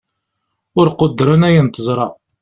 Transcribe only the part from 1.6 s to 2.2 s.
teẓṛa